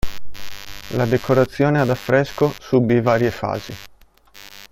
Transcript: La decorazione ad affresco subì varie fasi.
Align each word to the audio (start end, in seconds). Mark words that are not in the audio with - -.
La 0.95 1.05
decorazione 1.05 1.79
ad 1.79 1.91
affresco 1.91 2.51
subì 2.59 3.01
varie 3.01 3.29
fasi. 3.29 3.71